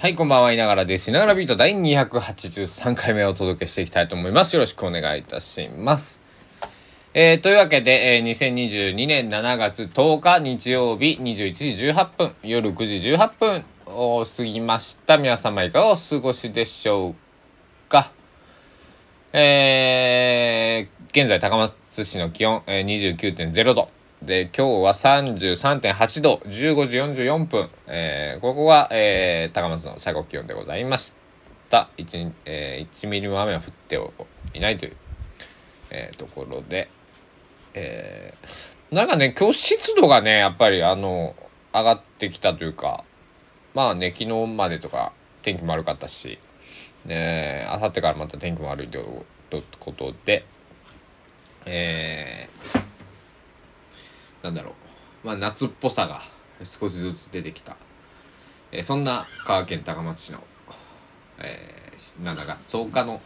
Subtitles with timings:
[0.00, 1.10] はい、こんばんは、いながらです。
[1.10, 4.56] いながらビート第283回目をお届けしていきたいと思います。
[4.56, 6.22] よろしくお願いいたします。
[7.12, 15.18] えー、というわけで、えー、2022年7月10日日曜日21時18分、夜9時18分を過ぎました。
[15.18, 17.14] 皆様いかがお過ごしでしょう
[17.90, 18.10] か
[19.34, 23.90] えー、現在高松市の気温、えー、29.0度。
[24.22, 27.70] で、今日は33.8度、15時44分。
[27.86, 31.14] えー、ここが、えー、高松の最高気温でございまし
[31.70, 31.88] た。
[31.96, 33.98] 1、えー、ミリも雨は降って
[34.52, 34.96] いないという、
[35.90, 36.90] えー、ところで、
[37.72, 41.34] えー、なんかね、今日湿度がね、やっぱりあの、
[41.72, 43.04] 上がってきたというか、
[43.72, 46.38] まあね、昨日までとか天気も悪かったし、
[47.06, 49.24] ね、あさってからまた天気も悪いという
[49.78, 50.44] ことで、
[51.64, 52.89] えー、
[54.42, 54.74] なんだろ
[55.24, 56.22] う、まあ、夏っぽさが
[56.64, 57.76] 少しずつ出てきた、
[58.72, 60.42] えー、そんな香川県高松市の、
[61.38, 63.20] えー、7月10日の、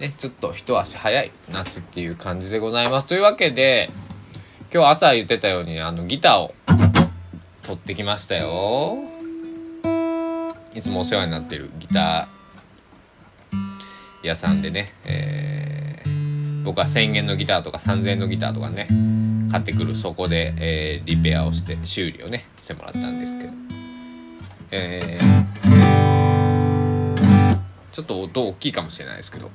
[0.00, 3.06] ね、ちょっと一足早い夏っていう感じでございます。
[3.06, 3.90] というわけで
[4.72, 6.54] 今日朝言ってたようにあのギターを
[7.62, 8.98] 取ってきましたよ。
[10.74, 18.88] いつもお世話になってるギター屋さんでね、えー、僕は1,000円のギターとか3,000円のギターとかね
[19.52, 23.50] 買ってくるそこで、えー、リペアをして修理をねしてもらったんですけど、
[24.70, 25.46] えー、
[27.92, 29.50] ちょっと音大きいかもしれないですけど。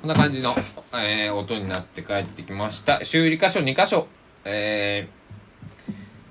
[0.00, 0.56] こんな感じの、
[0.92, 3.04] えー、音になって帰ってきました。
[3.04, 4.08] 修理箇所2箇所、
[4.44, 5.12] えー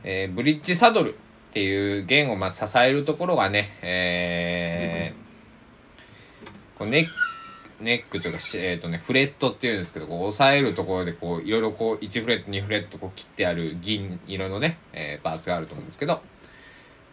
[0.04, 1.16] えー、ブリッジサドルっ
[1.54, 7.31] ていう弦をまあ支えるところがね、えー、こうネック
[7.82, 16.22] ネックというか、えーとね、フレットっていうんですけどこう押さえるところでこういろいろこう1フレット2フレットこう切ってある銀色のね、えー、パーツがあると思うんですけど、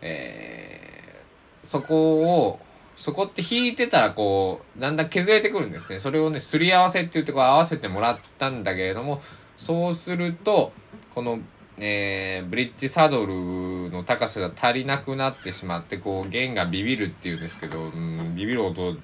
[0.02, 2.60] えー、そこを
[2.96, 6.00] そこって弾いてたらこうだんだん削れてくるんですね。
[6.00, 9.22] それをねすり合わせって言ってこう合わせてもらったんだけれども
[9.56, 10.72] そうすると
[11.14, 11.38] この、
[11.78, 18.96] えー、ブリッジサドルの高さが足りなくなってしまってこう弦がビビるっていうんですけど、うん、ビビる音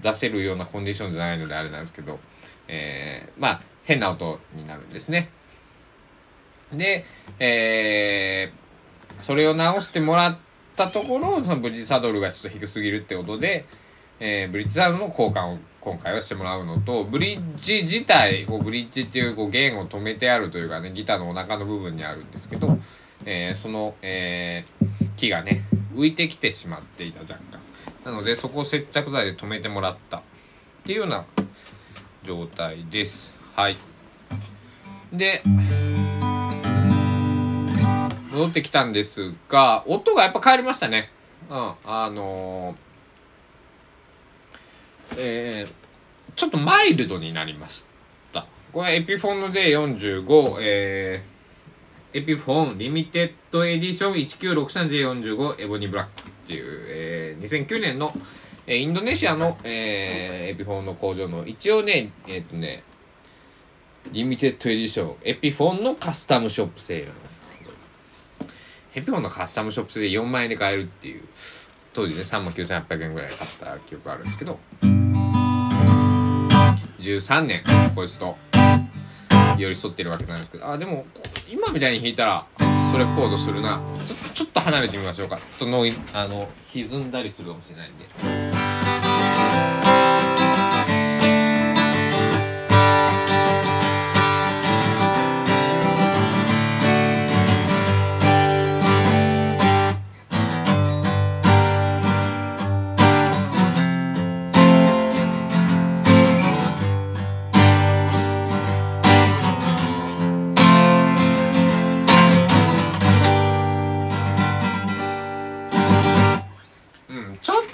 [0.00, 2.18] 出せるようなコンディションじゃないのであれなんですけど、
[2.68, 5.30] えー、まあ変な音になるんですね。
[6.72, 7.04] で、
[7.38, 10.38] えー、それを直してもらっ
[10.76, 13.64] たところそのブリッジサドルがちょっと低すぎるってことで、
[14.20, 22.78] えー、ブリッジサドルの交換を今回はしてもらうのとブリッジ自体こうブリッジっていうこう弦を止めてあるというかねギターのお腹の部分にあるんですけど、
[23.24, 27.67] えー、その、えー、木がね浮いてきてしまっていた若干。
[28.08, 30.22] なのでそこを接着剤で留めてもらったっ
[30.82, 31.26] ていうような
[32.24, 33.34] 状態です。
[33.54, 33.76] はい。
[35.12, 35.42] で、
[38.32, 41.10] 戻ってきたんですが、音がやっぱ変わりましたね。
[41.50, 41.72] うん。
[41.84, 45.72] あのー、えー、
[46.34, 47.84] ちょっとマイルドになりまし
[48.32, 48.46] た。
[48.72, 51.37] これエピフォンの J45、えー、
[52.14, 58.14] エピフォンリミテッドエディション 1963J45 エボニーブラックっていう、えー、2009年の、
[58.66, 62.82] えー、インドネシアの、えー、 Epiphone の工場の一応ねえっ、とね
[64.10, 67.44] リミテッドエディション Epiphone の Custom Shop 製なんです。
[68.94, 71.22] エピフォンのカスタムショップ製で4万円で買えるっていう
[71.92, 74.58] 当時ね3万9800円ぐらい買った記憶があるんですけど。
[77.00, 77.62] 13年
[77.94, 78.47] こいつと。
[79.62, 81.06] 寄り添ってるわけなんですけどあでも
[81.50, 82.46] 今みたいに弾いたら
[82.90, 88.87] それっぽい音するなちょちょっと離れてみましょうかちょっとノイあの歪んだりするかもしれないんで。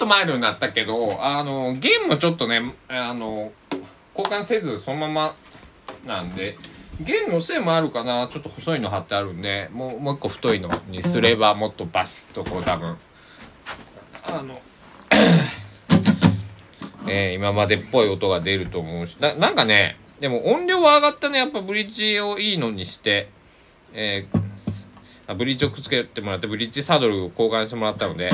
[0.05, 3.51] マイルになったけどあのゲームもちょっとねあの
[4.17, 5.35] 交換せずそのまま
[6.05, 6.57] なんで
[7.01, 8.27] 弦のせいもあるかな。
[8.29, 12.97] ちょっと細いの貼ってあるんでもうもう一個太いのにすればもっとバシッとこう多分
[14.23, 14.61] あの
[17.07, 21.39] えー、今までっぽい音が出ると思うしななんかねでも音量は上がったね。
[21.39, 23.29] やっぱブリッジをいいのにして、
[23.93, 28.31] えー、ブリッジをくっつけてもらってブリッジサドルを交換してもらったので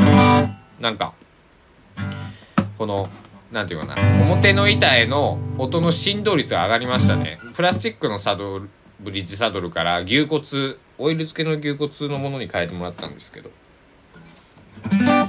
[0.80, 1.14] なんか
[2.82, 3.10] この
[3.52, 7.38] なんていうかな表の板への音の振動率が上がりましたね。
[7.54, 8.70] プラスチックのサドル
[9.00, 10.42] ブリッジサドルから牛骨
[10.98, 13.52] オイル漬けの牛骨のものに変えてもらったんですけど。
[14.98, 15.26] や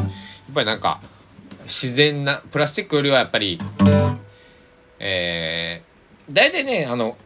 [0.00, 1.00] っぱりなんか
[1.62, 3.58] 自然なプラスチックよりはやっぱり
[4.98, 7.16] えー、大体ねあの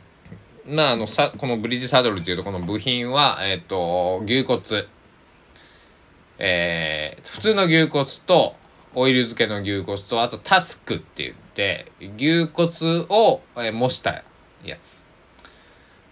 [0.66, 4.88] まああのさこのブリッジサドルっていうとこの部品はえっ、ー、と牛骨。
[6.44, 8.56] えー、普通の牛骨と
[8.96, 14.24] オイル漬けの牛骨とあとタスクって言って牛骨を、えー、模した
[14.64, 15.04] やつ。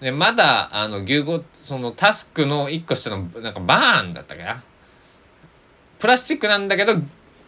[0.01, 4.63] でまだあの牛骨そのタスクの1個下のなんかバーンだったかな。
[5.99, 6.95] プラスチックなんだけど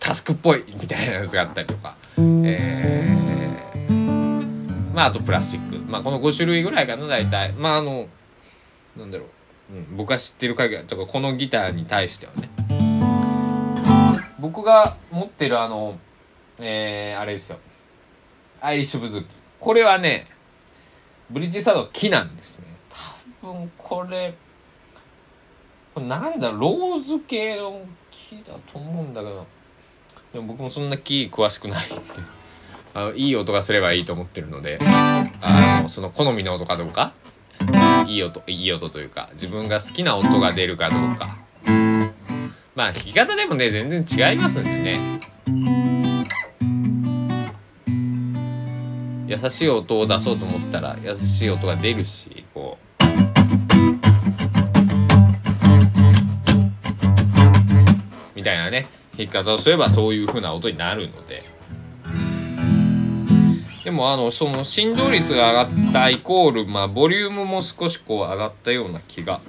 [0.01, 1.97] タスクっぽいみたいなやつがあったりとか。
[2.19, 5.79] えー、まああとプラスチック。
[5.89, 7.53] まあこの5種類ぐらいかな大体。
[7.53, 8.09] まああの
[8.97, 9.29] なんだろう、
[9.73, 12.51] うん、僕が知ってる限りとかこのギターに対してはね。
[14.39, 15.99] 僕が持ってるあの
[16.59, 17.59] えー、あれですよ。
[18.61, 19.27] アイリッシュブズキ。
[19.59, 20.27] これはね
[21.31, 22.67] ブリッジサード木なんですね。
[23.41, 24.35] 多分これ
[25.95, 27.81] これなんだローズ系の
[28.11, 29.47] 木だと思うんだけど。
[30.35, 31.95] でも僕もそんな木詳しくないんで。
[32.95, 34.79] あのいい音がすればいいと思ってるので。
[34.83, 37.15] あのその好みの音かどうか。
[38.07, 41.37] いい音いい音というか自分が好きな音が出るかどうか。
[42.75, 45.21] まあ弾き方でもね全然違いますんでね。
[49.27, 53.05] 優しい音を出そうと思ったら優しい音が出るしこう。
[58.35, 61.52] みたいなね弾き方をすればそういう風な音になるので。
[63.85, 69.41] でもあのその振動率が上がったイコールまあボリュームも少しこう上がったような気が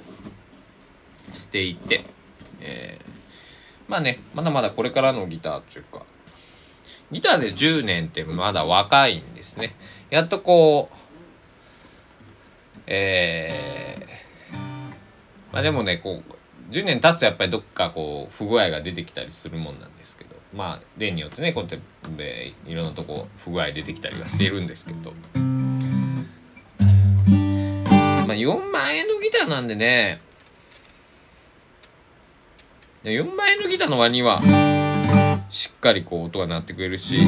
[1.32, 2.04] していて、
[2.60, 3.10] えー、
[3.86, 6.02] まあねまだまだこれからのギターというか
[7.12, 9.76] ギターで10年ってまだ若いんですね。
[10.10, 10.96] やっとこう
[12.86, 14.56] えー、
[15.52, 20.34] まあでもねこう10年経つとやっぱりどっかこう不具合が出てきたりするもんなんですけど。
[20.54, 21.80] まあ例によってねこうやっ
[22.16, 25.12] ていろんなとこ不具合出てきたりはしているんですけど。
[28.26, 30.20] まあ4万円のギターなんでね。
[33.02, 34.40] 4万円のギターの割には
[35.50, 37.24] しっかりこう音が鳴ってくれるし。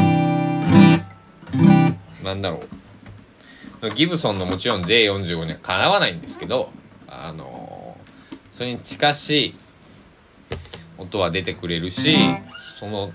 [2.25, 2.61] なんだろ
[3.83, 3.89] う。
[3.95, 6.71] ギブソンのもちろん J45 にはかなわないんですけど
[7.07, 7.97] あの
[8.53, 9.55] それに近しい
[10.99, 12.17] 音は出てくれるし
[12.79, 13.13] その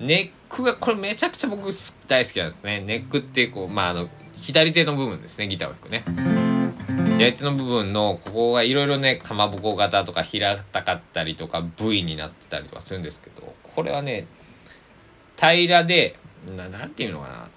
[0.00, 1.68] ネックがこれめちゃくちゃ僕
[2.06, 2.80] 大好きなんですね。
[2.80, 6.04] ネックってこうまああの左手の部分ですねギターを弾くね。
[7.18, 14.26] 左手の部分のここがいろいろねかまぼこ型とか平たかったりとか V になってたりとかするんですけどこれはね
[15.36, 16.16] 平らで
[16.56, 17.48] ななんていうのかな。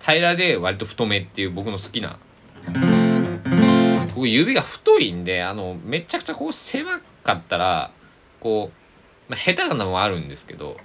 [0.00, 2.18] 平らで割と太めっていう僕の好きな。
[4.14, 7.92] 僕指が太いんであのめちゃくちゃこう狭かったら
[8.40, 8.70] こ
[9.28, 10.76] う、まあ、下手なのもあるんですけど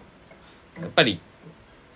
[0.80, 1.20] やっぱり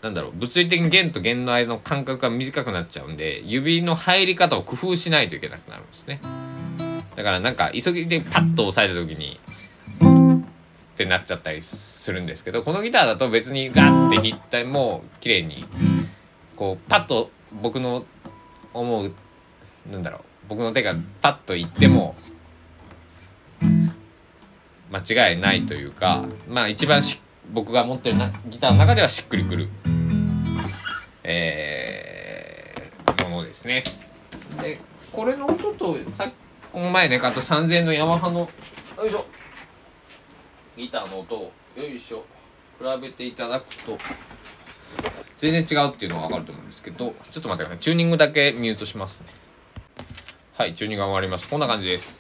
[0.02, 6.22] なんだろう物理的に弦と弦の間の間隔が短くなっちゃうんで指の入り方を工夫しないといけなくなるんですね。
[7.16, 9.40] だからなんか急ぎでパッと押さえた時に
[10.94, 15.66] ってなっちゃったりするんですけどこのギターだと別にガッて弾いたりも綺麗に
[16.56, 17.32] こうパッと
[17.62, 18.06] 僕の
[18.74, 19.12] 思う
[19.92, 22.16] なんだろう僕の手がパッといっても
[24.92, 29.70] 間違いないというかまあ一番し僕が持ってるなギターの中ではしっくりくる、
[31.24, 33.84] えー、ものですね。
[34.62, 34.80] で
[35.12, 36.30] これの音とさ
[36.72, 38.50] この前ね買った3000のヤマハのよ
[39.06, 39.26] いしょ
[40.76, 42.26] ギターの音をよいしょ
[42.78, 43.98] 比べていただくと
[45.36, 49.28] 全然違うっていうのが分かると思うんですけどちょっと待ってくださいチューニングだけミュートしますね。
[50.58, 51.48] はい、チューニングが終わります。
[51.48, 52.20] こんな感じです。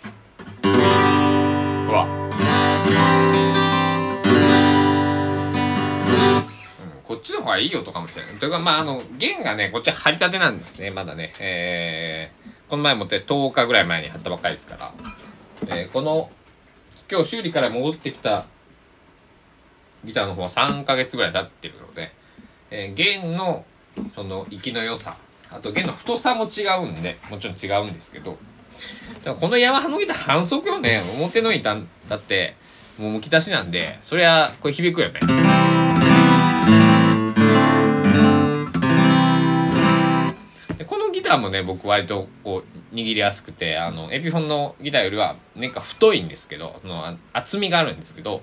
[0.63, 2.26] ほら。
[7.07, 8.35] こっちの方がいい音かもしれない。
[8.35, 11.33] というか、まあ、あの、弦がね、こっち張り立てなんですね、まだね。
[11.39, 14.93] えー、この前持って10日ぐらい前に貼ったばっかりですから。
[15.67, 16.29] えー、この、
[17.09, 18.45] 今日修理から戻ってきた
[20.03, 22.11] ギターの方は3ヶ月ぐらい経ってるので、
[22.71, 23.63] えー、弦の、
[24.13, 25.15] その、息の良さ、
[25.49, 28.37] あと弦の太さも違うんでもちろん違うんですけど
[29.39, 31.77] このヤマハのギター反則よね表の板
[32.09, 32.55] だって
[32.99, 35.19] もうむき出しなんでそりゃこれ響くよね
[41.27, 48.41] ターもね僕割とこう握りやすくてあのエピフォンのギターよりは年間太いんですけどその厚みがあるんですけど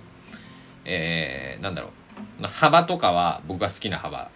[0.84, 2.46] えー、なんだろう。
[2.46, 4.30] 幅とかは僕が好きな幅。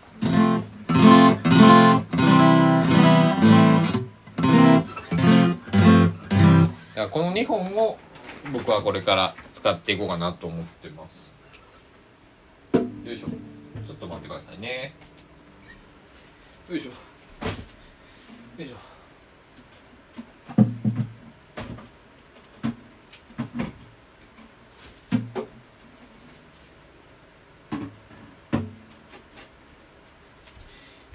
[7.10, 7.96] この2本を
[8.52, 11.32] 僕はこれから使っていこうかなと思ってます。
[13.06, 13.28] よいしょ。
[13.86, 14.94] ちょっと待ってくださいね。
[16.68, 17.07] よいしょ。
[18.58, 18.76] よいしょ。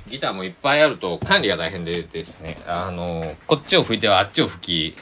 [0.07, 2.57] ギターもいっぱいあると管理が大変でですね。
[2.65, 4.97] あのこっちを吹いてはあっちを吹き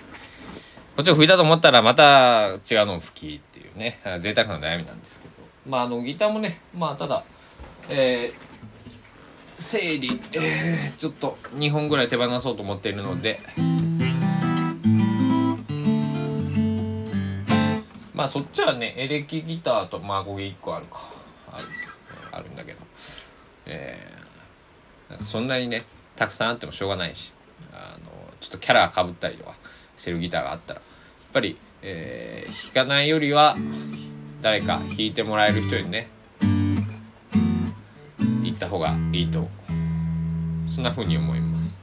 [0.95, 4.00] こっちを吹いたと思ったらまた違うのを吹きっていうね。
[4.19, 5.33] 贅沢な悩みなんですけど。
[5.67, 7.24] まああのギターもねまあただ
[7.89, 8.50] えー、
[9.61, 13.39] 整理、えー、ちょっと2本ぐらい手放そうと思っているので。
[18.13, 21.09] まあそっちはねエレキギターとまあこげ1個あるか。
[21.51, 21.65] ある
[22.31, 22.79] あるんだけど。
[23.67, 25.83] えー、そんなにね
[26.15, 27.31] たくさんあってもしょうがないし。
[27.71, 29.53] あのちょっとキャラかぶったりとか
[29.95, 30.81] してるギターがあったら。
[30.81, 33.55] やっぱり、えー、弾かないよりは
[34.41, 36.09] 誰か弾いてもらえる人にね
[38.65, 39.49] った方がいいと。
[40.73, 41.81] そんな風に思います。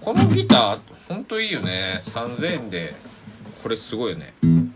[0.00, 0.78] このギター
[1.08, 2.02] ほんといいよね。
[2.06, 3.05] 3000円で。
[3.66, 4.32] これすごいよね。
[4.42, 4.72] うん。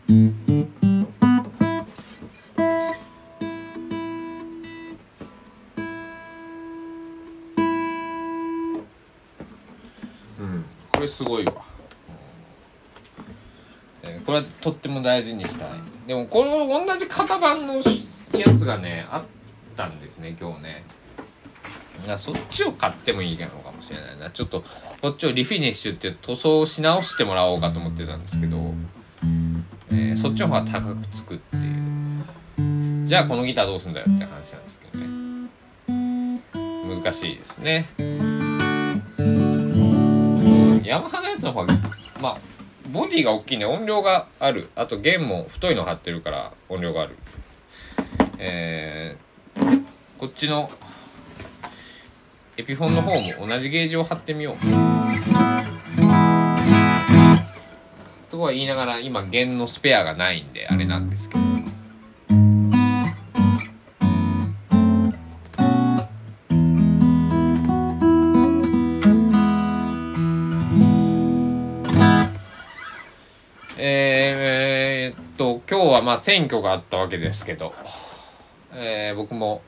[10.91, 11.53] これすごいわ、
[14.03, 15.69] えー、これはとっても大事にしたい。
[16.09, 17.83] でもこの同じ型番のや
[18.59, 19.23] つがねあっ
[19.77, 20.83] たんですね今日ね。
[22.17, 24.33] そっちを買ってもいいのかもしれないな。
[24.33, 24.65] ちょっと
[25.01, 28.75] こっちをリフィニッシュって塗装し直してもらおうかと思ってたんですけど、
[29.91, 33.07] えー、そっちの方が高くつくっていう。
[33.07, 35.07] じゃあこのギターどうすんだよって話なんですけどね。
[37.03, 37.87] 難しいですね。
[40.85, 41.75] ヤマハのやつの方が
[42.21, 42.39] まあ
[42.93, 43.65] ボディが大きいね。
[43.65, 44.69] 音量がある。
[44.77, 47.17] あと弦も太いの張ってるから音量がある。
[48.37, 49.83] えー、
[50.19, 50.71] こっちの
[52.61, 54.57] エピフォンの方も同じゲージを貼ってみよう。
[58.31, 61.41] とは言いながら今弦のスペアがないんであれなんですけど。
[73.79, 77.73] えー、っと今日はまあ選挙があったわけですけど、
[78.75, 79.63] えー、僕も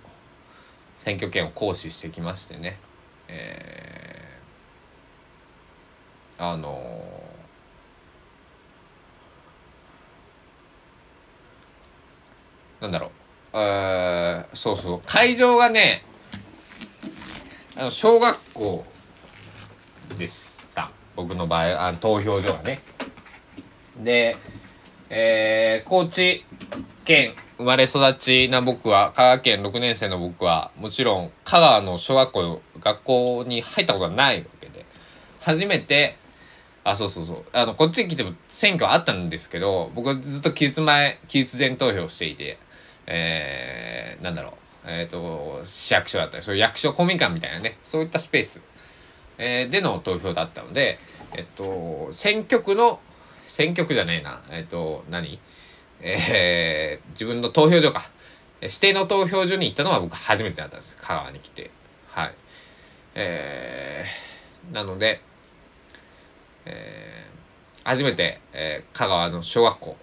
[1.03, 2.79] 選挙権を行使してきましてね、
[3.27, 14.57] えー、あのー、なんだろう。
[14.57, 15.01] そうそう。
[15.05, 16.05] 会場がね
[17.75, 18.85] あの小学校
[20.17, 20.93] でした。
[21.17, 22.81] 僕の場合あ投票所がね。
[23.99, 24.37] で
[25.11, 26.45] えー、高知
[27.05, 34.85] 県生まれ育ちな僕は香川県6年生の僕はもちろん香川の小学校学校に入ったことはないわけで。
[35.41, 36.17] 初めて
[36.85, 37.45] あそうそうそう。
[37.53, 42.59] あのこっちに来ても選挙あったんですけど僕はずっと期日前期日前投票していて
[43.07, 44.53] えー、なんだろう。
[44.85, 48.63] えっ、ー、と市役所だったりそういう役所公民館みたいなねそういったスペース、
[49.39, 50.99] えー、での投票だったので
[51.37, 52.99] えっと選挙区の
[53.47, 54.43] 選挙区じゃねえな。
[54.51, 55.39] えっと何？
[56.03, 58.11] えー、自分の投票所か。
[58.61, 61.71] 指定の投票所に行ったのは僕初めてだったんです香川に来て。
[62.09, 62.35] はい。
[63.15, 65.21] えー、なので、
[66.65, 69.97] えー、初めて、えー、香川の小学校、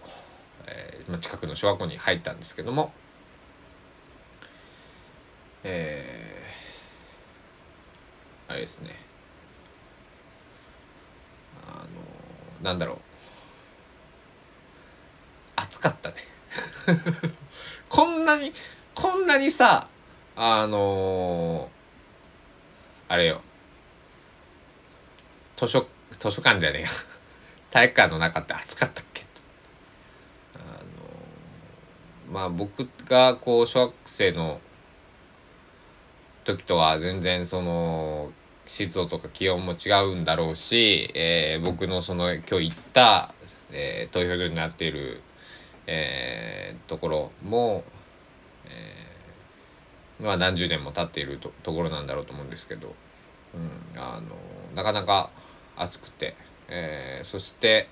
[0.67, 2.91] えー、近くの小学校に入ったんですけども
[5.63, 8.95] えー、あれですね。
[11.67, 12.97] あのなんだろう。
[15.61, 16.15] 暑かったね。
[17.89, 18.53] こんなに
[18.95, 19.87] こんなにさ
[20.35, 23.41] あのー、あれよ。
[25.57, 26.87] 図書図書館じゃねえよ
[27.71, 29.25] 体育館の中って暑かったっけ？
[30.55, 34.61] あのー、まあ僕がこう小学生の
[36.45, 38.31] 時とは全然その
[38.65, 43.33] 湿度とか気温も違うんだろうし、えー、僕のその今日行った、
[43.71, 45.21] えー、投票所になっている、、
[45.91, 47.83] えー、ところも、
[48.67, 52.93] えー、まあ、何十年も経っているとところなんだろうと思うんですけど、
[53.55, 54.35] うん、あの
[54.75, 55.31] なかなか
[55.75, 56.35] 熱くて、
[56.67, 57.89] えー、そして、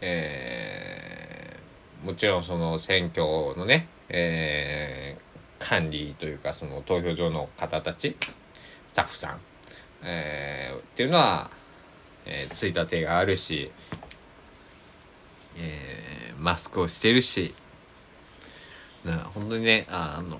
[0.00, 3.22] えー、もちろんその選挙
[3.54, 8.16] のね、えー、管理というかその投票所の方たち
[8.86, 9.40] スタッフさん、
[10.04, 11.50] えー、っていうのは、
[12.24, 13.70] えー、ついた手があるし、
[15.58, 17.54] えー、マスクをしてるし。
[19.04, 20.38] な本当にねあの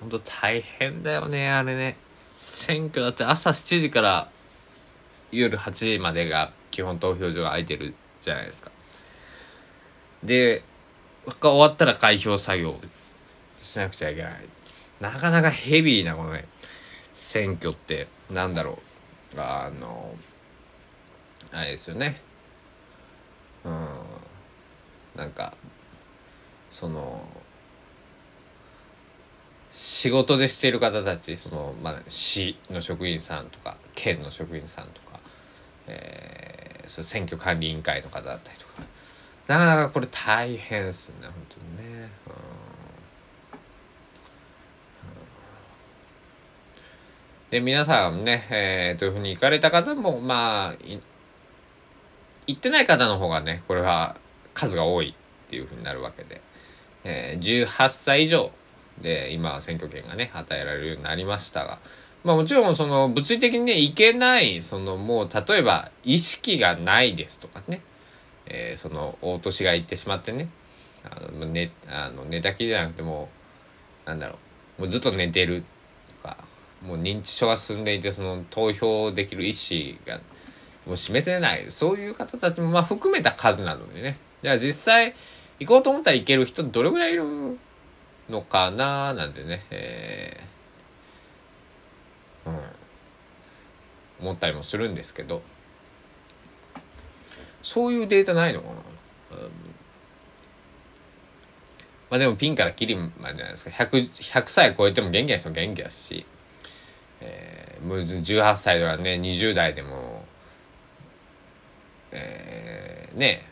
[0.00, 1.96] 本当大変だよねあれね。
[2.36, 4.28] 選挙だって朝7時から
[5.30, 8.70] 夜8時までが基本投票所が空いてるじゃないですか。
[10.22, 10.62] で
[11.40, 12.80] 終わったら開票作業
[13.60, 14.34] しなくちゃいけない。
[15.00, 16.46] なかなかヘビーなこのね
[17.12, 18.80] 選挙ってなんだろ
[19.36, 19.40] う。
[19.40, 20.14] あの
[21.52, 22.20] あれですよね。
[23.64, 23.88] うん。
[25.16, 25.54] なんか
[26.70, 27.22] その
[29.70, 35.20] 仕事でしている方たちその、まあ、市の職員さんとか県の職員さんとか、
[35.86, 38.72] えー、そ選挙管理委員会の方だったりとか。
[39.48, 42.10] なかなかこれ大変っすね本当にね。
[42.26, 42.32] うん。
[47.50, 50.76] で皆さんね、えー、どういうふうに行かれた方もまあ
[52.46, 54.16] 行ってない方の方がねこれは
[54.54, 55.14] 数が多い
[55.46, 56.40] っていうふうになるわけで。
[57.04, 58.52] えー、18歳以上
[59.00, 61.78] で今は選挙権がね与えられるようになりましたが。
[62.24, 67.82] まあもちろんその物理的にねいけないそのもう例えば意識がないですとかね、
[68.46, 70.48] えー、その大年が言ってしまってね。
[71.04, 73.28] あの寝あの寝たきりじゃなくても
[74.06, 74.38] うなんだろ
[74.78, 74.82] う。
[74.82, 75.64] もうずっと寝てる
[76.22, 76.36] とか。
[76.86, 80.20] もう認知症が進んでいてその投票できる意思が
[80.86, 81.70] もう示せない。
[81.70, 84.18] そういう方たちもまあ含めた数なのでね。
[84.42, 85.14] じゃあ実際
[85.60, 87.58] 行こうと思ったら行ける人どれぐらいいる
[88.28, 92.58] のかななんてね、えー、うん、
[94.20, 95.42] 思ったりもするんですけど。
[97.62, 98.78] そういうデータないのかな、うん、
[102.10, 103.70] まあでもピンからキリまでじゃないですか。
[103.70, 106.26] 100, 100歳超えても元気な人元気だし、
[107.20, 110.11] えー、もう18歳ではね20代でも
[112.12, 113.46] えー、ね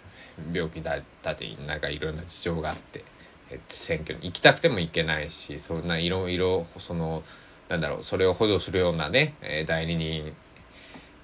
[0.53, 3.05] 病気だったりなんかいろんな事情があって、
[3.51, 7.23] え選挙に行きたくても行けないしそんないろいろその
[7.69, 10.33] なんだろうそれを補助するようなね、え代理人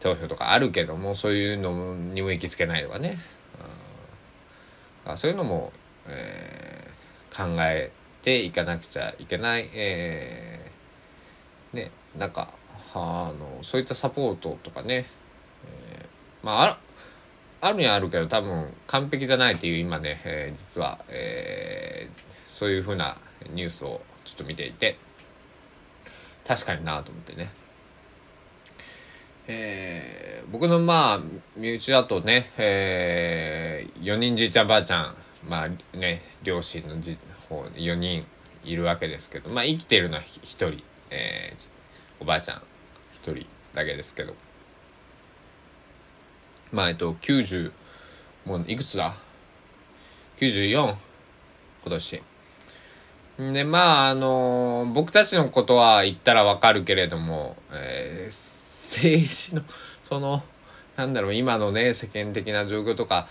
[0.00, 3.18] 投票とかあるけどもそういうのにも行きつけないとかね、
[5.08, 5.72] うん、そういうのも、
[6.06, 7.90] えー、考え
[8.22, 12.52] ていかなくちゃいけない、えー、ねなんか
[12.94, 15.06] あのそういったサポートとかね、
[15.66, 16.78] えー、まあ
[17.66, 23.16] あるにはあるけど多分完璧じゃないっていう今ね、えー、実は、えー、そういうふうな
[23.52, 24.98] ニュースをちょっと見ていて
[26.46, 27.50] 確かになと思ってね。
[29.48, 31.20] えー、僕のまあ
[31.56, 35.16] 身内だとね、えー、4人じいちゃんばあちゃん
[35.48, 37.16] まあね両親のじ
[37.48, 38.26] 4人
[38.64, 41.68] いるわけですけどまあ生きてるのは1人、えー、
[42.20, 42.62] おばあちゃん
[43.22, 44.34] 1人だけですけど
[46.72, 47.72] まあえっと90
[48.44, 49.14] もういくつだ
[50.38, 50.98] ?94 今
[51.84, 52.22] 年。
[53.38, 59.62] でまああの僕たちのことは言ったらわかるけれども、えー、政治の
[60.08, 60.42] その
[60.96, 63.28] なんだろう今のね世間的な状況とか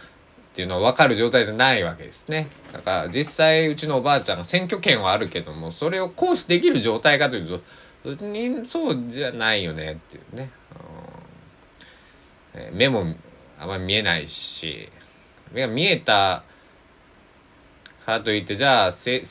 [0.54, 2.48] っていうのは分かる状態じゃないわけですね。
[2.72, 10.50] だから実際うちのおばあちゃんが選挙権はあるけどもそれを行使できる状態かというとそうじゃないよねっていうね。
[12.54, 13.16] えー、目も
[13.60, 14.90] あんまり見えないし
[15.54, 16.44] 見えた
[18.06, 19.26] かといってじゃあせ考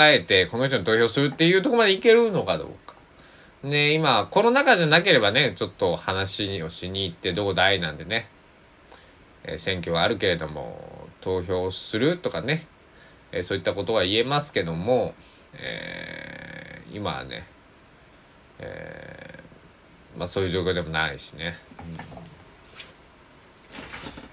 [0.00, 2.94] えてこの人に投票するっていうとこまでいけるのかどうか。
[3.62, 8.28] ね今コロナ禍じゃなければねちょっと話をしに行ってどうだいなんでね、
[9.44, 12.66] えー、選挙はあるけれども投票するとかね、
[13.32, 15.14] えー、そういったことは言えますけども、
[15.54, 17.46] えー、今はね、
[18.60, 19.40] え
[20.16, 21.56] まあそういう状況でもないしね。
[22.24, 22.39] うん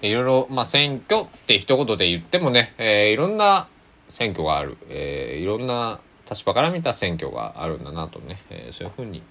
[0.01, 3.67] いろいろ、まあ、選挙って一言で言ってもね、えー、いろんな
[4.07, 9.23] 選挙がある、えー、いろんな立場から見た選挙があるんだなとね、えー、そういうふうに、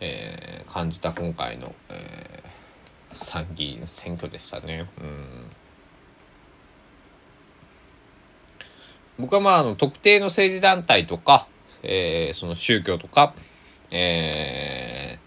[0.00, 4.88] えー、感じた今回の、えー、参議院選挙でしたね。
[5.00, 5.50] うん
[9.18, 11.48] 僕はまああの特定の政治団体とか、
[11.82, 13.34] えー、その宗教とか、
[13.90, 15.18] え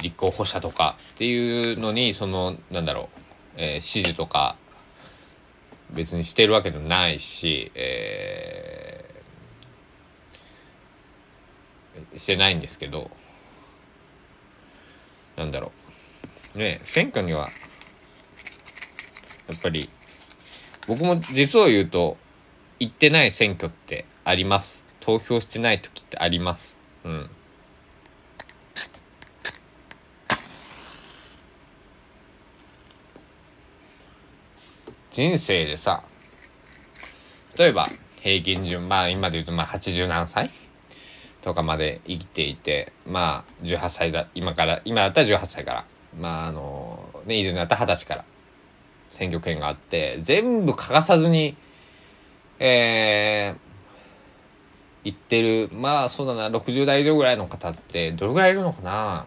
[0.00, 3.08] 立候補者とかっていうのにそのなんだろ
[3.56, 4.56] う、えー、支持とか
[5.90, 9.02] 別にしてるわけでもないし、えー
[12.16, 13.10] してないんですけど
[15.36, 15.72] なんだろ
[16.54, 16.58] う。
[16.58, 17.48] ね選挙には
[19.48, 19.88] やっぱり
[20.86, 22.16] 僕も実を言うと
[22.78, 24.86] 行ってない選挙ってあります。
[25.00, 26.78] 投票してない時ってあります。
[27.04, 27.30] うん。
[35.12, 36.02] 人生でさ
[37.58, 37.88] 例えば
[38.20, 40.50] 平均順まあ今で言うとまあ80何歳
[41.42, 45.84] とかまで生きていてまあ18歳だ今から今だったら18歳から
[46.18, 48.24] まああのね以前だったら20歳から
[49.08, 51.56] 選挙権があって全部欠かさずに
[52.64, 53.58] えー、
[55.04, 59.26] 言ってるまあそうだな60代以上ぐらいの方ってどれぐらいいるのかな。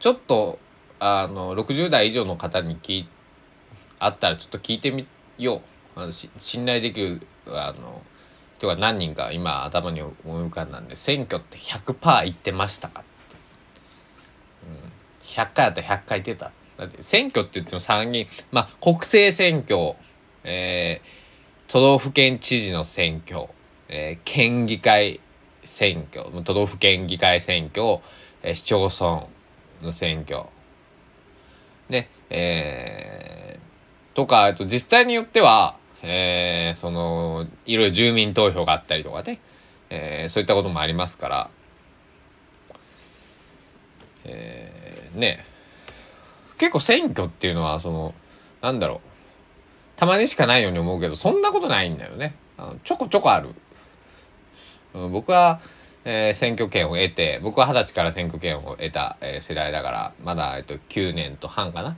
[0.00, 0.58] ちょっと
[0.98, 3.08] あの60代以上の方に聞い
[4.04, 5.06] あったらちょっと聞いてみ
[5.38, 5.60] よう。
[5.94, 8.02] あの信頼できるあの
[8.58, 13.36] 人が何人か今頭に思い浮かんだんで選挙って100%言ってましたかって、
[14.64, 14.76] うん、
[15.22, 16.52] 100回だったら100回出た。
[16.78, 19.94] だって選挙って言っても参議院まあ国政選挙、
[20.44, 23.46] えー、都道府県知事の選挙、
[23.88, 25.20] えー、県議会
[25.62, 27.98] 選挙都道府県議会選挙、
[28.42, 29.26] えー、市町村
[29.82, 30.44] の選挙。
[31.88, 33.01] ねえー
[34.14, 39.40] とか、えっと、自治体によっては、えー、その、いろいろ住民投票があったりとかね、
[39.90, 41.50] えー、そういったこともありますから、
[44.24, 45.44] えー、ね、
[46.58, 48.14] 結構選挙っていうのは、その、
[48.60, 49.00] なんだろう、
[49.96, 52.34] たまにしかないように思うけど、そんなことないんだよね。
[52.58, 53.50] あのちょこちょこある。
[54.94, 55.60] うん、僕は、
[56.04, 61.96] えー、選挙権を得て、僕は二十歳から選挙権を得た、えー、世代だから、まだ、えっと、9年と半かな。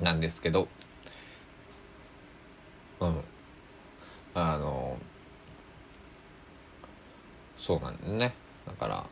[0.00, 0.68] なんですけど、
[3.00, 3.20] うん。
[4.34, 4.98] あの、
[7.58, 8.34] そうなんだね。
[8.66, 9.06] だから、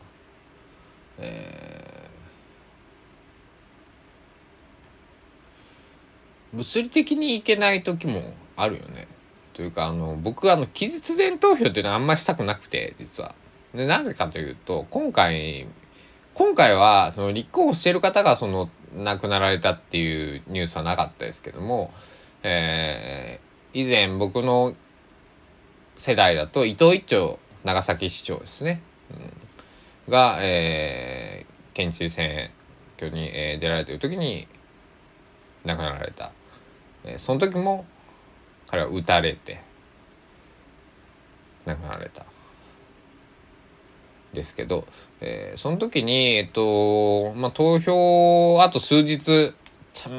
[1.18, 9.08] えー、物理的にいけない時もあるよね。
[9.54, 13.34] というか、あの、僕、あの、期日前投票っていうのはあんましたくなくて、実は。
[13.74, 15.66] で、なぜかというと、今回、
[16.34, 21.92] 今回は、その立候補している方が、その、亡くなられたっていうニュースはなかったですけども、
[22.42, 24.74] えー、以前僕の
[25.96, 28.82] 世代だと伊藤一長長崎市長ですね、
[30.06, 32.50] うん、が、えー、県知事選
[32.96, 34.48] 挙に、えー、出られてる時に
[35.64, 36.32] 亡くなられた、
[37.04, 37.86] えー、その時も
[38.66, 39.60] 彼は撃たれて
[41.66, 42.31] 亡くなられた。
[44.32, 44.86] ですけど、
[45.20, 49.54] えー、その時に、えっと、まあ、投票、あと数日、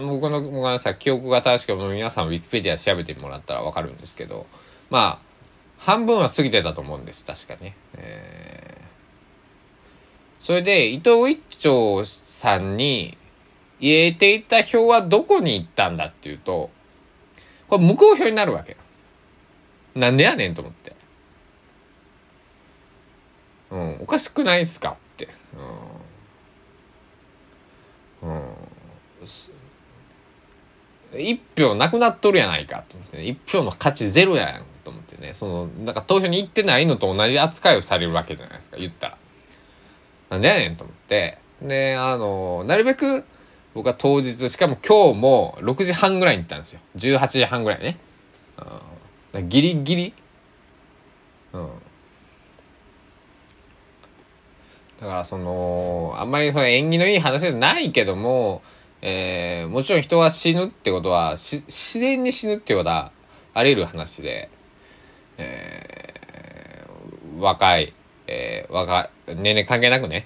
[0.08, 4.46] 僕のごめんなさい、記憶が正しく皆さんウィキペディア調べてもらったらわかるんですけど、
[4.90, 5.20] まあ、
[5.78, 7.76] 半分は過ぎてたと思うんです、確かね。
[7.96, 13.18] えー、それで、伊藤一長さんに
[13.80, 16.70] 入れていた票はどこに行ったんだっていうと、
[17.68, 19.10] これ無効票になるわけなんです。
[19.96, 20.94] なんでやねんと思って。
[23.74, 25.28] うん、おかしくないっすかって。
[28.22, 28.30] うん。
[28.30, 28.44] うん。
[31.20, 33.26] 一票なくなっとるやないかと思ってね。
[33.26, 35.34] 一票の価値ゼロやんと思ってね。
[35.34, 38.78] その、なんか投票に行ってないのと同じ扱いをされるわけじゃないですか。
[38.78, 39.18] 言ったら。
[40.30, 41.40] なんでやねんと思って。
[41.62, 43.26] で、あの、なるべく
[43.74, 46.80] 僕は当日、しかも今日も6時半ぐらいに行ったんですよ。
[46.96, 47.98] 18時半ぐらいね。
[49.34, 50.14] うん、ギリギリ。
[51.54, 51.70] うん。
[55.04, 58.62] だからそのあんまりその縁起のいい話じゃないけども、
[59.02, 63.12] えー、もちろん人は死ぬってことは自然に死ぬってことは
[63.54, 64.50] あり得る話で、
[65.38, 67.94] えー、若い、
[68.28, 70.26] えー、若い年齢関係なくね、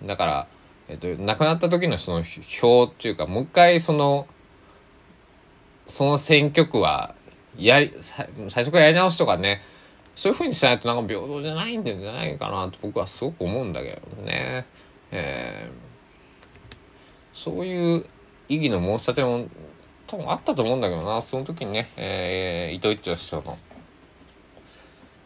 [0.00, 0.46] うん、だから、
[0.88, 2.18] えっと、亡くなった時のその
[2.62, 4.26] 表っていうかもう一回その
[5.86, 7.14] その選挙区は
[7.56, 9.62] やり最初からやり直しとかね
[10.14, 14.66] そういうふうにしないとなんか平等じゃないんじゃないかなと僕はすごく思うんだけどね。
[15.12, 18.06] えー、そういう
[18.48, 19.48] 意義の申し立ても
[20.06, 23.58] 多分あったと思うんだけどなその時にね、えー、伊藤一長市長の、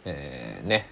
[0.05, 0.87] えー、ね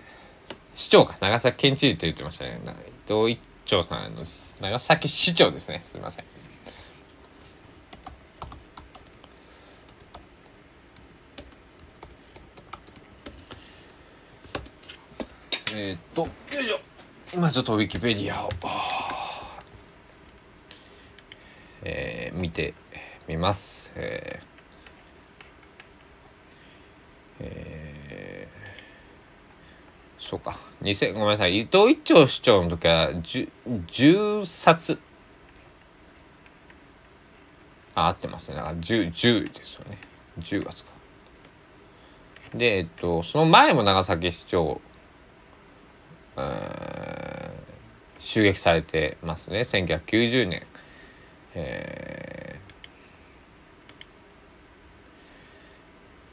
[0.74, 2.60] 市長か長崎県知事と言ってましたね
[3.06, 4.22] 伊藤一長さんの
[4.60, 6.51] 長崎市長ですねすみません。
[15.74, 16.22] えー、っと
[16.54, 16.78] よいしょ。
[17.32, 18.50] 今ちょっとウィキペディアを、
[21.82, 22.74] えー、見て
[23.26, 24.42] みます、え
[27.40, 30.58] えー、そうか。
[30.82, 31.60] 2000ごめんなさい。
[31.60, 34.98] 伊藤一長市長の時は10冊。
[37.94, 38.56] あ合ってますね。
[38.58, 39.96] だから 10, 10ですよね。
[40.38, 40.92] 10月か。
[42.54, 44.82] でえっとその前も長崎市長
[48.18, 49.60] 襲撃されてますね。
[49.60, 50.62] 1990年、
[51.54, 52.60] え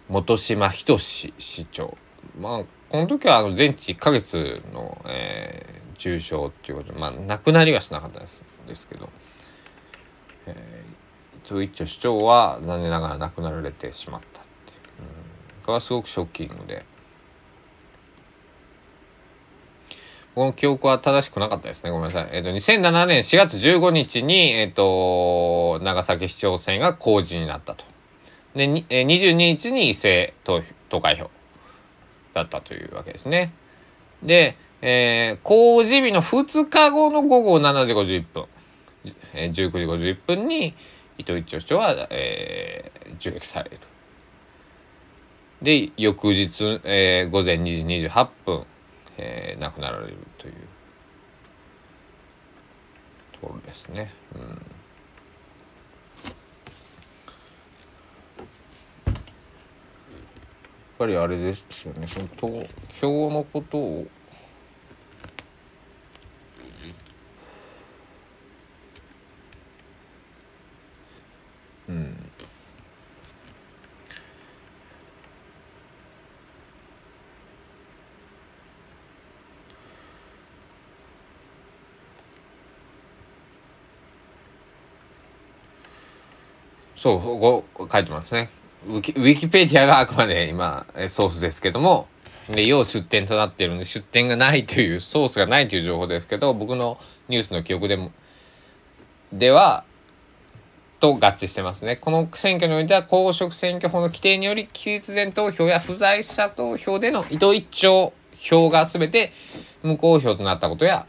[0.09, 1.33] ー、本島仁市
[1.71, 1.97] 長。
[2.39, 9.09] まあこの時はあの全治1か月の、えー、重傷っていうことでまあ亡くなりはしなかったですですけど、
[10.47, 15.05] えー、伊藤一丁市長は残念ながら亡くなられてしまったっていう、うん、
[15.63, 16.85] これはすごくショッキングで。
[20.35, 21.91] この記憶は正しくなかったですね。
[21.91, 22.29] ごめんなさい。
[22.31, 27.85] えっ、ー、と、2007年4月15日に、えっ、ー、と、長崎市長選が公示になったと。
[28.55, 31.29] で、えー、22日に一斉投開票
[32.33, 33.53] だったというわけですね。
[34.23, 38.45] で、えー、公示日の2日後の午後7時51分、
[39.33, 40.73] えー、19時51分に
[41.17, 43.79] 伊藤一長市長は、えー、銃撃される。
[45.61, 48.65] で、翌日、えー、午前2時28分、
[49.21, 50.53] えー、亡くなられるという。
[53.39, 54.11] ところですね。
[54.35, 54.41] うん。
[54.41, 54.57] やっ
[60.97, 62.05] ぱりあれですよね。
[62.07, 62.67] その投
[62.99, 64.07] 票のことを
[71.87, 72.28] うん。
[86.99, 88.49] そう、こう書いてますね。
[88.85, 92.07] ウィキペディアがあくまで今、ソースですけども、
[92.49, 96.97] で、要出典となっているので、出典がないという、ソースがないという情報ですけど、僕の
[97.29, 98.11] ニュースの記憶でも、
[99.31, 99.85] では、
[100.99, 101.95] と合致してますね。
[101.95, 109.31] この選挙においては公職選挙法の規定により、期日前投票や不在者投票での伊藤一丁票が全て
[109.81, 111.07] 無効票となったことや、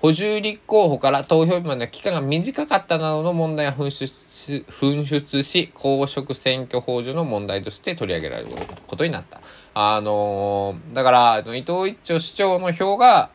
[0.00, 8.50] 補充立候補から投票日までの期間が短かったなどの問題が噴出し噴出し公職選挙法上の問題として取り上げられる
[8.86, 9.40] ことになった。
[9.74, 13.30] あのー、だから伊藤一長市長の票が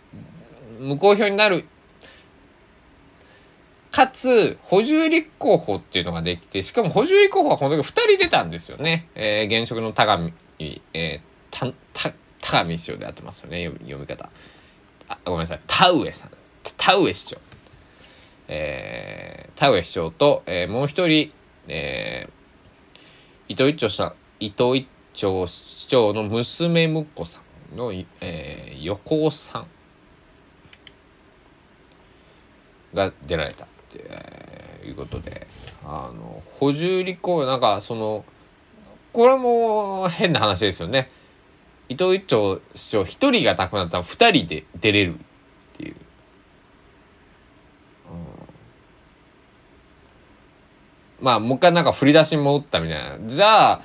[0.80, 1.66] 無効票になる
[3.92, 9.08] かつ補充立候補っていうのができてしかも補充立候補はこの時2人出たんですよね。
[9.16, 11.20] えー、現職の田上、えー、
[11.50, 14.30] たた田上市長でやってますよね読み方。
[15.08, 16.41] あごめんなさい田上さん。
[16.82, 17.38] 田上市長、
[18.48, 21.32] えー、田上市長と、えー、もう一人、
[21.68, 27.40] えー、伊藤一長さん伊藤一長市長の娘婿さ
[27.72, 29.68] んの、えー、横尾さん
[32.96, 35.46] が出られたって、いうことで
[35.84, 38.26] あの補充立候補なんかその
[39.14, 41.12] これも変な話ですよね。
[41.90, 45.18] 伊藤一長市長一人が亡くなったら二人で出れるっ
[45.74, 45.96] ていう。
[51.22, 53.30] まあもう一回なんか振り出しに戻ったみたいな。
[53.30, 53.82] じゃあ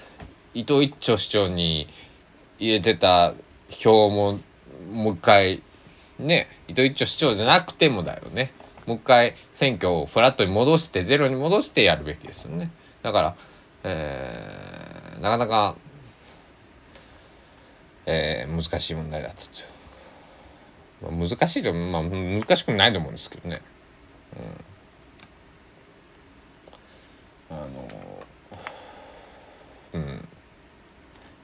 [0.54, 1.86] 伊藤一長市長に
[2.58, 3.34] 入れてた
[3.70, 4.38] 票も
[4.90, 5.62] もう一回
[6.18, 8.52] ね伊藤一長市長じゃなくてもだよね。
[8.86, 12.70] もう一回選挙をフラットに戻してゼロに戻してやるべきですよね。
[13.02, 13.36] だから、
[13.84, 15.76] えー、なかなか、
[18.06, 23.60] えー、難しい問題だったと、まあ、難しいとまあ難しくないと思うんですけどね。
[24.38, 24.64] うん。
[27.50, 27.68] あの
[29.94, 30.28] うん。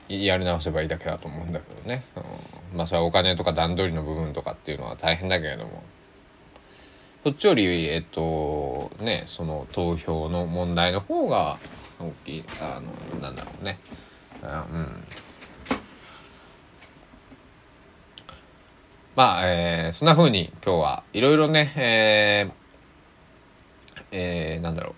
[0.09, 5.83] やり直せばいいだけだと思うんだけどね、うん、まあそれはお金とか段取りの部分とかっていうのは大変だけれども。
[7.25, 11.57] そっちよりえっとねその投票の問題の方が
[12.01, 13.79] 大きいあのなんだろうね。
[14.43, 15.05] あうん。
[19.15, 24.95] まあ、えー、そんな風に今日はいろいろね、えー、えー、なんだろう。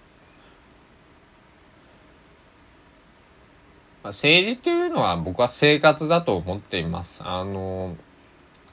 [4.05, 7.23] 政治っていうのは僕は生活だと思っています。
[7.25, 7.97] あの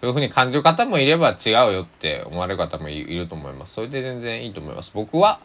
[0.01, 3.73] そういうふうに感じる方もいれば違うよって思われる方もいると思います。
[3.73, 4.91] それで全然いいと思います。
[4.93, 5.39] 僕は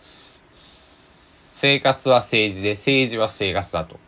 [0.00, 3.98] 生活は政治で政治は生活だと。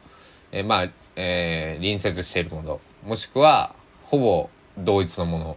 [0.52, 4.48] えまあ、えー、隣接しているものもしくはほぼ
[4.78, 5.52] 同一のもの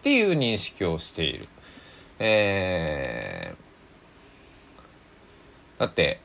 [0.00, 1.46] っていう認識をしている。
[2.18, 6.20] えー、だって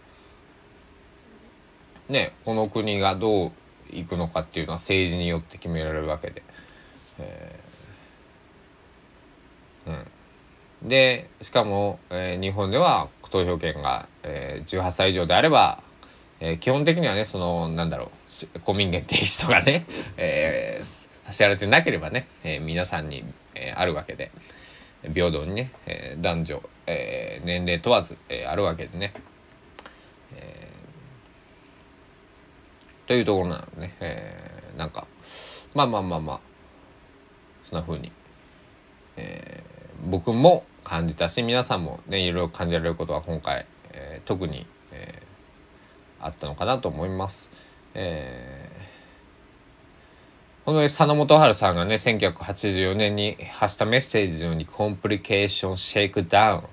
[2.10, 3.52] ねこの国がどう
[3.91, 6.44] いくのかっていうのは政治によって決められるわけで。
[7.18, 7.65] えー
[9.86, 15.84] うん、でしかも、えー、日本では投票権が、えー、18歳以上であれば、
[16.39, 18.12] えー、基本的にはねそのなんだろ
[18.56, 24.32] う公民権停止とかね、 えー、させられてなければね、えー、皆さんに、えー、あるわけで
[25.13, 29.13] 平等にね、えー、男女、えー、年齢問わず、えー、あるわけでね。
[30.38, 35.08] えー、というところなのね、えー、なんか
[35.74, 36.39] まあまあまあまあ
[37.70, 38.12] そんな風に、
[39.18, 47.50] えー、僕も感じたし皆さんもねいろいろ感じられることは今回、えー、特に、えー、あったのかなと思います。
[47.94, 48.96] えー
[50.65, 56.63] 本当に佐野元春さんがね1984年に発したメッセージのようにコンプリケーションシェイクダウ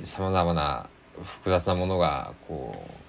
[0.00, 0.88] ンさまざまな
[1.24, 3.07] 複雑なものがこう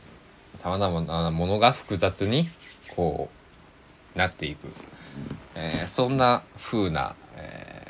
[0.59, 2.47] さまざまなものが複雑に
[2.95, 3.29] こ
[4.15, 4.67] うなっていく、
[5.55, 7.87] えー、そんな風な、え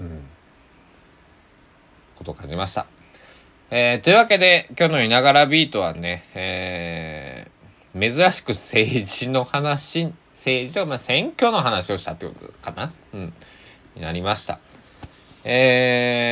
[0.00, 0.22] ー、うん、
[2.16, 2.86] ことを感じました。
[3.70, 13.32] えー、というわけで今日の「いながらビート」はね、えー、珍しく政治の話政治とか、まあ、選挙の話をしたってことかな、うん、
[13.94, 14.60] になりました。
[15.44, 16.26] え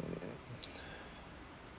[0.00, 0.03] ー、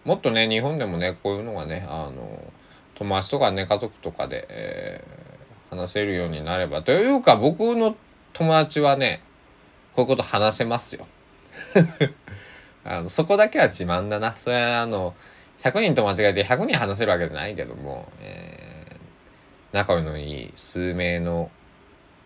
[0.05, 2.53] もっとね日本でもねこういうのがねあの
[2.95, 7.95] 友達とかね家族とかで、えー、話せるようになればというか僕の
[8.33, 9.21] 友達はね
[9.93, 11.07] こういうこと話せますよ。
[12.83, 14.35] あのそこだけは自慢だな。
[14.37, 15.15] それはあの
[15.63, 18.97] 100人と間違えて100人話せるわけじゃないけども、えー、
[19.73, 21.49] 仲のいい数名の、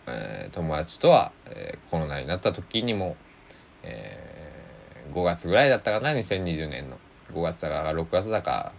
[0.07, 3.15] えー、友達とは、えー、コロナになった時にも
[3.83, 6.97] えー、5月ぐらいだったかな2020年の
[7.33, 8.73] 5月だか6月だか、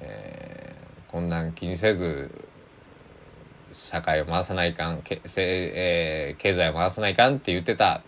[0.00, 2.30] えー、こんなん気にせず
[3.72, 8.02] 社会を回さないかんけせ、えー、経済を回さないかんって言ってた、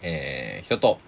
[0.00, 0.98] えー、人と、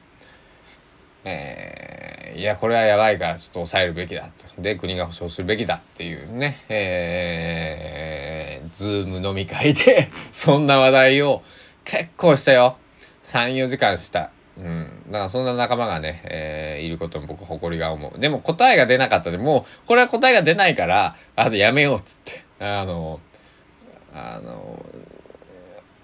[1.24, 11.42] えー、いやこれはやばいからちょっと抑えるべきだとで国が保障するべきだっていうね、えー、ズーム飲み会でそんな話題を
[11.84, 12.78] 結構したよ。
[13.22, 14.33] 3、4時間した。
[14.58, 15.02] うん。
[15.06, 18.18] だからそんな仲間がね、えー、いることに僕誇りが思う。
[18.18, 22.44] でも答えが出なかったでもう、これは答えが出ないから、あとやめようっつって。
[22.60, 23.20] あの、
[24.12, 24.84] あの、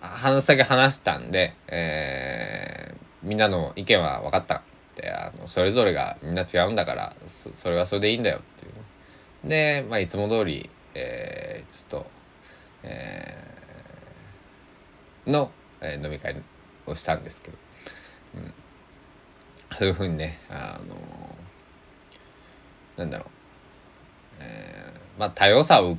[0.01, 4.63] 話先話したんで、えー、みんなの意見は分かったっ
[4.97, 9.49] て、あの、それぞれがみんな違うんだからそ、れはそれでいいんだよっていう。
[9.49, 12.11] で、まあ、いつも通り、えー、ちょっと、
[12.83, 16.43] えー、の、えー、飲み会
[16.87, 17.59] をしたんですけど、
[19.79, 20.95] そういうふうにねあの
[22.97, 23.29] なんだろう、
[24.41, 25.97] えー、まあ多様さを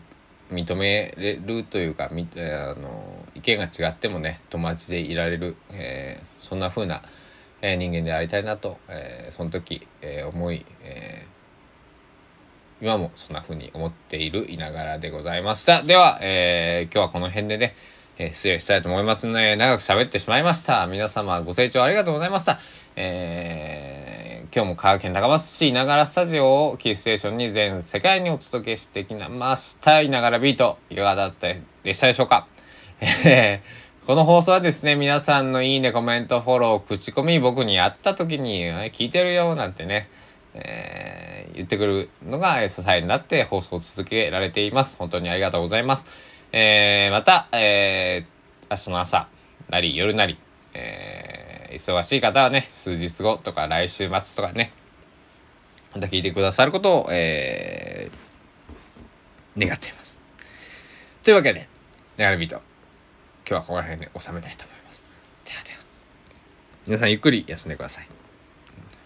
[0.51, 2.39] 認めれるというかみあ
[2.79, 7.01] の意見が違ってもね友達でいられる、えー、そんな風な、
[7.61, 15.83] えー、人間でありたいなと、えー、その時、えー、思い、えー、今もそんな風に思っているいながらでございました。
[15.83, 17.75] では、えー、今日はこの辺でね、
[18.17, 19.55] えー、失礼したいと思いますね。
[19.55, 20.85] 長く喋ってしまいました。
[20.87, 22.59] 皆様ご清聴ありがとうございました。
[22.95, 30.01] えー、今日も香川県高松市ながらスタジオをキーステーションに全世界にお届けしてきました。
[30.01, 31.47] いながらビート、いかがだった
[31.83, 32.47] でしたでしょうか、
[34.05, 40.09] この放送はですね、皆さんのいいね、コメント、フォロー、口コミ、僕に会った時に、聞いてるよ、なんてね、
[40.53, 44.97] えー、言ってくるのが支えになって放送を続けられています。
[44.97, 46.05] 本当にありがとうございます。
[46.51, 49.27] えー、また、えー、明日の朝
[49.69, 50.37] なり夜なり、
[50.73, 54.71] えー、忙しい方はね、数日後とか来週末とかね、
[55.93, 60.21] また聞いてくださることを、えー、願っています。
[61.23, 61.67] というわけで、
[62.17, 62.61] ネガルビート、今
[63.49, 65.03] 日はここら辺で収めたいと思います。
[65.45, 65.77] ではでは、
[66.87, 68.07] 皆さんゆっくり休んでください。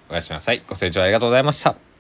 [0.10, 0.64] おやすみなさい。
[0.68, 1.95] ご清聴ありがとうございました。